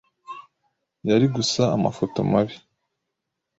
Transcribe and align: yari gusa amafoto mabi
yari 1.09 1.25
gusa 1.35 1.61
amafoto 1.75 2.17
mabi 2.31 2.55